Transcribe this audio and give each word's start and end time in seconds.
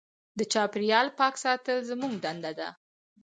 د 0.37 0.39
چاپېریال 0.53 1.07
پاک 1.19 1.35
ساتل 1.43 1.77
زموږ 1.89 2.13
دنده 2.23 2.51
ده. 2.59 2.69